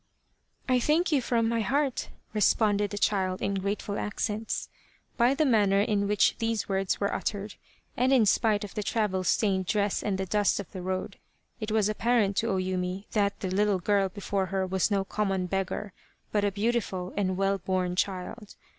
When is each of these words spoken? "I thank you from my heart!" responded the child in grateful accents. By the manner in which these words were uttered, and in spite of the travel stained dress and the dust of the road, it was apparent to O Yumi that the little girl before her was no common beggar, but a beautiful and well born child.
"I 0.67 0.79
thank 0.79 1.11
you 1.11 1.21
from 1.21 1.47
my 1.47 1.61
heart!" 1.61 2.09
responded 2.33 2.89
the 2.89 2.97
child 2.97 3.39
in 3.39 3.53
grateful 3.53 3.99
accents. 3.99 4.67
By 5.15 5.35
the 5.35 5.45
manner 5.45 5.79
in 5.79 6.07
which 6.07 6.35
these 6.39 6.67
words 6.67 6.99
were 6.99 7.13
uttered, 7.13 7.53
and 7.95 8.11
in 8.11 8.25
spite 8.25 8.63
of 8.63 8.73
the 8.73 8.81
travel 8.81 9.23
stained 9.23 9.67
dress 9.67 10.01
and 10.01 10.17
the 10.17 10.25
dust 10.25 10.59
of 10.59 10.71
the 10.71 10.81
road, 10.81 11.17
it 11.59 11.71
was 11.71 11.87
apparent 11.87 12.35
to 12.37 12.49
O 12.49 12.55
Yumi 12.57 13.05
that 13.11 13.41
the 13.41 13.51
little 13.51 13.77
girl 13.77 14.09
before 14.09 14.47
her 14.47 14.65
was 14.65 14.89
no 14.89 15.03
common 15.05 15.45
beggar, 15.45 15.93
but 16.31 16.43
a 16.43 16.51
beautiful 16.51 17.13
and 17.15 17.37
well 17.37 17.59
born 17.59 17.95
child. 17.95 18.55